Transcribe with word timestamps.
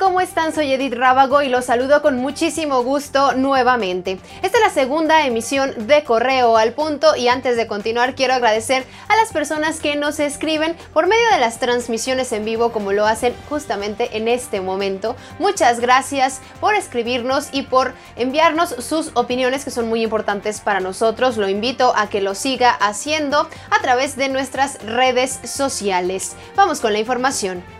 ¿Cómo 0.00 0.20
están? 0.20 0.54
Soy 0.54 0.72
Edith 0.72 0.94
Rábago 0.94 1.42
y 1.42 1.48
los 1.48 1.66
saludo 1.66 2.00
con 2.00 2.16
muchísimo 2.16 2.82
gusto 2.82 3.34
nuevamente. 3.34 4.18
Esta 4.42 4.58
es 4.58 4.64
la 4.64 4.70
segunda 4.70 5.26
emisión 5.26 5.86
de 5.86 6.02
Correo 6.04 6.56
al 6.56 6.72
Punto 6.72 7.14
y 7.16 7.28
antes 7.28 7.56
de 7.56 7.66
continuar 7.66 8.14
quiero 8.14 8.34
agradecer 8.34 8.84
a 9.08 9.16
las 9.16 9.30
personas 9.32 9.78
que 9.78 9.96
nos 9.96 10.18
escriben 10.18 10.74
por 10.92 11.06
medio 11.06 11.28
de 11.30 11.38
las 11.38 11.60
transmisiones 11.60 12.32
en 12.32 12.44
vivo 12.44 12.72
como 12.72 12.92
lo 12.92 13.06
hacen 13.06 13.34
justamente 13.48 14.16
en 14.16 14.26
este 14.26 14.60
momento. 14.60 15.16
Muchas 15.38 15.80
gracias 15.80 16.40
por 16.60 16.74
escribirnos 16.74 17.50
y 17.52 17.62
por 17.62 17.92
enviarnos 18.16 18.70
sus 18.70 19.10
opiniones 19.14 19.64
que 19.64 19.70
son 19.70 19.88
muy 19.88 20.02
importantes 20.02 20.60
para 20.60 20.80
nosotros. 20.80 21.36
Lo 21.36 21.48
invito 21.48 21.92
a 21.94 22.08
que 22.08 22.20
lo 22.20 22.34
siga 22.34 22.70
haciendo 22.70 23.48
a 23.70 23.82
través 23.82 24.16
de 24.16 24.30
nuestras 24.30 24.82
redes 24.84 25.38
sociales. 25.44 26.36
Vamos 26.56 26.80
con 26.80 26.92
la 26.92 26.98
información. 26.98 27.79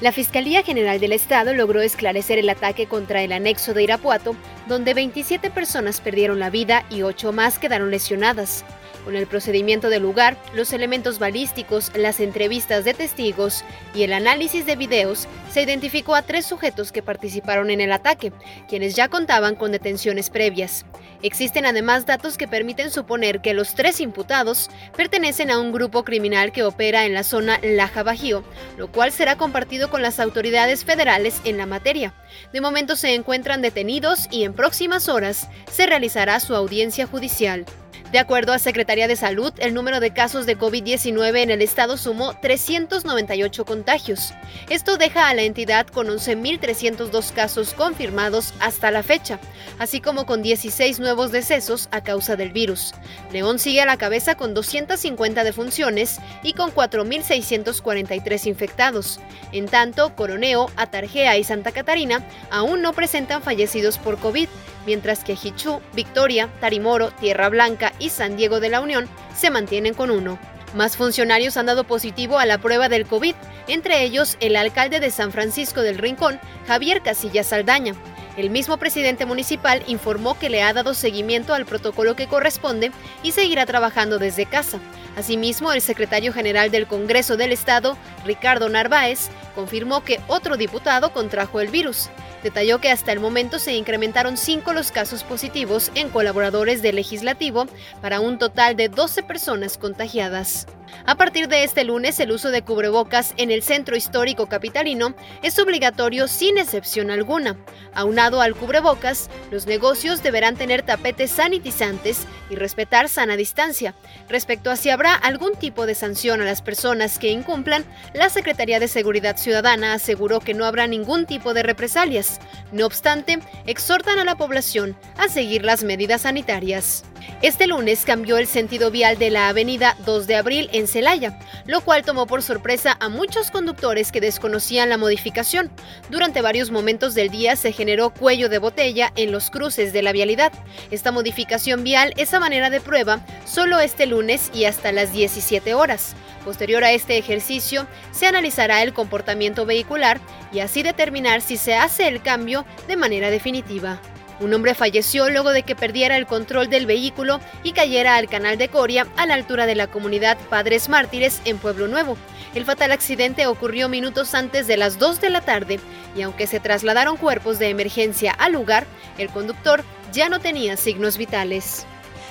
La 0.00 0.10
Fiscalía 0.10 0.62
General 0.62 0.98
del 0.98 1.12
Estado 1.12 1.54
logró 1.54 1.80
esclarecer 1.80 2.38
el 2.38 2.48
ataque 2.48 2.86
contra 2.86 3.22
el 3.22 3.32
anexo 3.32 3.74
de 3.74 3.84
Irapuato, 3.84 4.34
donde 4.66 4.92
27 4.92 5.50
personas 5.50 6.00
perdieron 6.00 6.40
la 6.40 6.50
vida 6.50 6.84
y 6.90 7.02
8 7.02 7.32
más 7.32 7.58
quedaron 7.58 7.90
lesionadas. 7.90 8.64
Con 9.04 9.16
el 9.16 9.26
procedimiento 9.26 9.90
del 9.90 10.02
lugar, 10.02 10.38
los 10.54 10.72
elementos 10.72 11.18
balísticos, 11.18 11.92
las 11.94 12.20
entrevistas 12.20 12.84
de 12.84 12.94
testigos 12.94 13.62
y 13.94 14.02
el 14.02 14.14
análisis 14.14 14.64
de 14.64 14.76
videos, 14.76 15.28
se 15.52 15.60
identificó 15.60 16.14
a 16.14 16.22
tres 16.22 16.46
sujetos 16.46 16.90
que 16.90 17.02
participaron 17.02 17.70
en 17.70 17.82
el 17.82 17.92
ataque, 17.92 18.32
quienes 18.66 18.96
ya 18.96 19.08
contaban 19.08 19.56
con 19.56 19.72
detenciones 19.72 20.30
previas. 20.30 20.86
Existen 21.22 21.66
además 21.66 22.06
datos 22.06 22.38
que 22.38 22.48
permiten 22.48 22.90
suponer 22.90 23.40
que 23.40 23.52
los 23.52 23.74
tres 23.74 24.00
imputados 24.00 24.70
pertenecen 24.96 25.50
a 25.50 25.58
un 25.58 25.70
grupo 25.70 26.02
criminal 26.02 26.50
que 26.50 26.64
opera 26.64 27.04
en 27.04 27.12
la 27.12 27.24
zona 27.24 27.60
Laja 27.62 28.02
Bajío, 28.02 28.42
lo 28.78 28.90
cual 28.90 29.12
será 29.12 29.36
compartido 29.36 29.90
con 29.90 30.00
las 30.00 30.18
autoridades 30.18 30.84
federales 30.84 31.42
en 31.44 31.58
la 31.58 31.66
materia. 31.66 32.14
De 32.54 32.62
momento 32.62 32.96
se 32.96 33.14
encuentran 33.14 33.60
detenidos 33.60 34.28
y 34.30 34.44
en 34.44 34.54
próximas 34.54 35.10
horas 35.10 35.48
se 35.70 35.86
realizará 35.86 36.40
su 36.40 36.54
audiencia 36.54 37.06
judicial. 37.06 37.66
De 38.14 38.20
acuerdo 38.20 38.52
a 38.52 38.60
Secretaría 38.60 39.08
de 39.08 39.16
Salud, 39.16 39.52
el 39.58 39.74
número 39.74 39.98
de 39.98 40.12
casos 40.12 40.46
de 40.46 40.56
COVID-19 40.56 41.36
en 41.42 41.50
el 41.50 41.60
estado 41.60 41.96
sumó 41.96 42.38
398 42.38 43.64
contagios. 43.64 44.34
Esto 44.70 44.98
deja 44.98 45.28
a 45.28 45.34
la 45.34 45.42
entidad 45.42 45.88
con 45.88 46.06
11.302 46.06 47.32
casos 47.32 47.74
confirmados 47.74 48.54
hasta 48.60 48.92
la 48.92 49.02
fecha, 49.02 49.40
así 49.80 50.00
como 50.00 50.26
con 50.26 50.44
16 50.44 51.00
nuevos 51.00 51.32
decesos 51.32 51.88
a 51.90 52.04
causa 52.04 52.36
del 52.36 52.52
virus. 52.52 52.94
León 53.32 53.58
sigue 53.58 53.80
a 53.80 53.84
la 53.84 53.96
cabeza 53.96 54.36
con 54.36 54.54
250 54.54 55.42
defunciones 55.42 56.20
y 56.44 56.52
con 56.52 56.72
4.643 56.72 58.46
infectados. 58.46 59.18
En 59.50 59.66
tanto, 59.66 60.14
Coroneo, 60.14 60.70
Atarjea 60.76 61.36
y 61.36 61.42
Santa 61.42 61.72
Catarina 61.72 62.24
aún 62.52 62.80
no 62.80 62.92
presentan 62.92 63.42
fallecidos 63.42 63.98
por 63.98 64.18
COVID 64.18 64.48
mientras 64.86 65.24
que 65.24 65.36
Hichú, 65.42 65.80
Victoria, 65.94 66.48
Tarimoro, 66.60 67.10
Tierra 67.12 67.48
Blanca 67.48 67.92
y 67.98 68.03
San 68.08 68.36
Diego 68.36 68.60
de 68.60 68.68
la 68.68 68.80
Unión 68.80 69.08
se 69.36 69.50
mantienen 69.50 69.94
con 69.94 70.10
uno. 70.10 70.38
Más 70.74 70.96
funcionarios 70.96 71.56
han 71.56 71.66
dado 71.66 71.84
positivo 71.84 72.38
a 72.38 72.46
la 72.46 72.58
prueba 72.58 72.88
del 72.88 73.06
COVID, 73.06 73.34
entre 73.68 74.02
ellos 74.02 74.36
el 74.40 74.56
alcalde 74.56 74.98
de 74.98 75.10
San 75.10 75.30
Francisco 75.30 75.82
del 75.82 75.98
Rincón, 75.98 76.40
Javier 76.66 77.00
Casillas 77.00 77.46
Saldaña. 77.46 77.94
El 78.36 78.50
mismo 78.50 78.76
presidente 78.78 79.26
municipal 79.26 79.84
informó 79.86 80.36
que 80.36 80.50
le 80.50 80.62
ha 80.62 80.72
dado 80.72 80.94
seguimiento 80.94 81.54
al 81.54 81.66
protocolo 81.66 82.16
que 82.16 82.26
corresponde 82.26 82.90
y 83.22 83.30
seguirá 83.30 83.64
trabajando 83.64 84.18
desde 84.18 84.46
casa. 84.46 84.80
Asimismo, 85.16 85.72
el 85.72 85.80
secretario 85.80 86.32
general 86.32 86.72
del 86.72 86.88
Congreso 86.88 87.36
del 87.36 87.52
Estado, 87.52 87.96
Ricardo 88.24 88.68
Narváez, 88.68 89.28
confirmó 89.54 90.04
que 90.04 90.20
otro 90.28 90.56
diputado 90.56 91.12
contrajo 91.12 91.60
el 91.60 91.68
virus. 91.68 92.10
Detalló 92.42 92.78
que 92.80 92.90
hasta 92.90 93.12
el 93.12 93.20
momento 93.20 93.58
se 93.58 93.74
incrementaron 93.74 94.36
cinco 94.36 94.72
los 94.72 94.92
casos 94.92 95.24
positivos 95.24 95.90
en 95.94 96.10
colaboradores 96.10 96.82
del 96.82 96.96
legislativo 96.96 97.66
para 98.02 98.20
un 98.20 98.38
total 98.38 98.76
de 98.76 98.88
12 98.88 99.22
personas 99.22 99.78
contagiadas. 99.78 100.66
A 101.06 101.16
partir 101.16 101.48
de 101.48 101.64
este 101.64 101.84
lunes, 101.84 102.18
el 102.20 102.32
uso 102.32 102.50
de 102.50 102.62
cubrebocas 102.62 103.34
en 103.36 103.50
el 103.50 103.62
centro 103.62 103.96
histórico 103.96 104.46
capitalino 104.46 105.14
es 105.42 105.58
obligatorio 105.58 106.28
sin 106.28 106.56
excepción 106.56 107.10
alguna. 107.10 107.56
Aunado 107.94 108.40
al 108.40 108.54
cubrebocas, 108.54 109.28
los 109.50 109.66
negocios 109.66 110.22
deberán 110.22 110.56
tener 110.56 110.82
tapetes 110.82 111.30
sanitizantes 111.30 112.26
y 112.50 112.56
respetar 112.56 113.08
sana 113.08 113.36
distancia. 113.36 113.94
Respecto 114.28 114.70
a 114.70 114.76
si 114.76 114.90
habrá 114.90 115.14
algún 115.14 115.54
tipo 115.56 115.86
de 115.86 115.94
sanción 115.94 116.40
a 116.40 116.44
las 116.44 116.62
personas 116.62 117.18
que 117.18 117.30
incumplan, 117.30 117.84
la 118.14 118.30
Secretaría 118.30 118.80
de 118.80 118.88
Seguridad 118.88 119.36
Ciudadana 119.44 119.92
aseguró 119.92 120.40
que 120.40 120.54
no 120.54 120.64
habrá 120.64 120.86
ningún 120.86 121.26
tipo 121.26 121.52
de 121.52 121.62
represalias. 121.62 122.40
No 122.72 122.86
obstante, 122.86 123.40
exhortan 123.66 124.18
a 124.18 124.24
la 124.24 124.36
población 124.36 124.96
a 125.18 125.28
seguir 125.28 125.64
las 125.64 125.84
medidas 125.84 126.22
sanitarias. 126.22 127.04
Este 127.42 127.66
lunes 127.66 128.04
cambió 128.06 128.38
el 128.38 128.46
sentido 128.46 128.90
vial 128.90 129.18
de 129.18 129.28
la 129.28 129.48
avenida 129.48 129.96
2 130.06 130.26
de 130.26 130.36
abril 130.36 130.70
en 130.72 130.86
Celaya, 130.86 131.38
lo 131.66 131.82
cual 131.82 132.04
tomó 132.04 132.26
por 132.26 132.42
sorpresa 132.42 132.96
a 133.00 133.10
muchos 133.10 133.50
conductores 133.50 134.12
que 134.12 134.20
desconocían 134.22 134.88
la 134.88 134.96
modificación. 134.96 135.70
Durante 136.08 136.40
varios 136.40 136.70
momentos 136.70 137.14
del 137.14 137.28
día 137.28 137.56
se 137.56 137.72
generó 137.72 138.10
cuello 138.10 138.48
de 138.48 138.58
botella 138.58 139.12
en 139.14 139.30
los 139.30 139.50
cruces 139.50 139.92
de 139.92 140.02
la 140.02 140.12
vialidad. 140.12 140.52
Esta 140.90 141.12
modificación 141.12 141.84
vial 141.84 142.14
es 142.16 142.32
a 142.32 142.40
manera 142.40 142.70
de 142.70 142.80
prueba 142.80 143.20
solo 143.44 143.78
este 143.78 144.06
lunes 144.06 144.50
y 144.54 144.64
hasta 144.64 144.90
las 144.92 145.12
17 145.12 145.74
horas. 145.74 146.14
Posterior 146.44 146.84
a 146.84 146.92
este 146.92 147.16
ejercicio, 147.16 147.86
se 148.12 148.26
analizará 148.26 148.82
el 148.82 148.92
comportamiento 148.92 149.64
vehicular 149.64 150.20
y 150.52 150.60
así 150.60 150.82
determinar 150.82 151.40
si 151.40 151.56
se 151.56 151.74
hace 151.74 152.06
el 152.06 152.20
cambio 152.20 152.66
de 152.86 152.96
manera 152.96 153.30
definitiva. 153.30 153.98
Un 154.40 154.52
hombre 154.52 154.74
falleció 154.74 155.30
luego 155.30 155.52
de 155.52 155.62
que 155.62 155.76
perdiera 155.76 156.16
el 156.16 156.26
control 156.26 156.68
del 156.68 156.86
vehículo 156.86 157.40
y 157.62 157.72
cayera 157.72 158.16
al 158.16 158.28
canal 158.28 158.58
de 158.58 158.68
Coria 158.68 159.06
a 159.16 159.26
la 159.26 159.34
altura 159.34 159.64
de 159.64 159.74
la 159.74 159.86
comunidad 159.86 160.36
Padres 160.50 160.88
Mártires 160.88 161.40
en 161.44 161.58
Pueblo 161.58 161.86
Nuevo. 161.86 162.16
El 162.54 162.64
fatal 162.64 162.92
accidente 162.92 163.46
ocurrió 163.46 163.88
minutos 163.88 164.34
antes 164.34 164.66
de 164.66 164.76
las 164.76 164.98
2 164.98 165.20
de 165.20 165.30
la 165.30 165.40
tarde 165.40 165.80
y 166.16 166.22
aunque 166.22 166.46
se 166.46 166.60
trasladaron 166.60 167.16
cuerpos 167.16 167.58
de 167.58 167.68
emergencia 167.68 168.32
al 168.32 168.52
lugar, 168.52 168.86
el 169.18 169.28
conductor 169.28 169.84
ya 170.12 170.28
no 170.28 170.40
tenía 170.40 170.76
signos 170.76 171.16
vitales. 171.16 171.86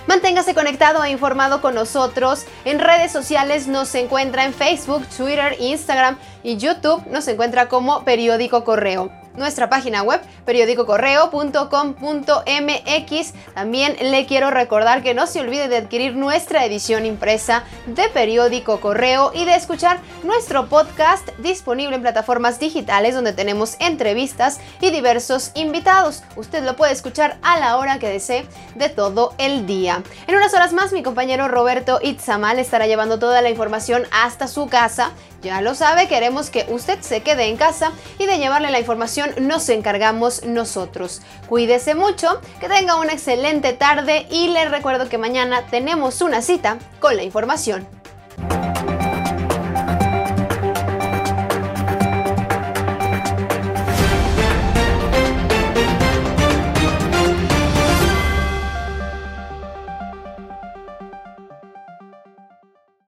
Manténgase 0.05 0.53
conectado 0.53 1.03
e 1.03 1.11
informado 1.11 1.61
con 1.61 1.75
nosotros. 1.75 2.45
En 2.65 2.79
redes 2.79 3.11
sociales 3.11 3.67
nos 3.67 3.95
encuentra 3.95 4.43
en 4.43 4.53
Facebook, 4.53 5.07
Twitter, 5.07 5.55
Instagram 5.59 6.17
y 6.43 6.57
YouTube. 6.57 7.05
Nos 7.07 7.27
encuentra 7.27 7.69
como 7.69 8.03
Periódico 8.03 8.63
Correo 8.63 9.11
nuestra 9.35 9.69
página 9.69 10.01
web 10.03 10.21
periodicocorreo.com.mx. 10.45 13.33
También 13.53 13.97
le 13.99 14.25
quiero 14.25 14.49
recordar 14.51 15.03
que 15.03 15.13
no 15.13 15.27
se 15.27 15.41
olvide 15.41 15.67
de 15.67 15.75
adquirir 15.77 16.15
nuestra 16.15 16.63
edición 16.65 17.05
impresa 17.05 17.63
de 17.85 18.07
Periódico 18.09 18.79
Correo 18.79 19.31
y 19.33 19.45
de 19.45 19.55
escuchar 19.55 19.99
nuestro 20.23 20.69
podcast 20.69 21.27
disponible 21.39 21.95
en 21.95 22.01
plataformas 22.01 22.59
digitales 22.59 23.15
donde 23.15 23.33
tenemos 23.33 23.75
entrevistas 23.79 24.59
y 24.81 24.91
diversos 24.91 25.51
invitados. 25.55 26.23
Usted 26.35 26.63
lo 26.63 26.75
puede 26.75 26.93
escuchar 26.93 27.37
a 27.41 27.59
la 27.59 27.77
hora 27.77 27.97
que 27.99 28.09
desee 28.09 28.45
de 28.75 28.89
todo 28.89 29.33
el 29.37 29.65
día. 29.65 30.03
En 30.27 30.35
unas 30.35 30.53
horas 30.53 30.73
más 30.73 30.91
mi 30.93 31.03
compañero 31.03 31.47
Roberto 31.47 31.99
Itzamal 32.01 32.59
estará 32.59 32.87
llevando 32.87 33.19
toda 33.19 33.41
la 33.41 33.49
información 33.49 34.03
hasta 34.11 34.47
su 34.47 34.67
casa 34.67 35.11
ya 35.43 35.61
lo 35.61 35.75
sabe, 35.75 36.07
queremos 36.07 36.49
que 36.49 36.65
usted 36.69 36.99
se 37.01 37.21
quede 37.21 37.45
en 37.45 37.57
casa 37.57 37.91
y 38.17 38.25
de 38.25 38.37
llevarle 38.37 38.71
la 38.71 38.79
información 38.79 39.31
nos 39.39 39.67
encargamos 39.69 40.45
nosotros. 40.45 41.21
Cuídese 41.47 41.95
mucho, 41.95 42.41
que 42.59 42.69
tenga 42.69 42.95
una 42.95 43.13
excelente 43.13 43.73
tarde 43.73 44.25
y 44.31 44.47
les 44.47 44.71
recuerdo 44.71 45.09
que 45.09 45.17
mañana 45.17 45.65
tenemos 45.69 46.21
una 46.21 46.41
cita 46.41 46.77
con 46.99 47.15
la 47.17 47.23
información. 47.23 48.02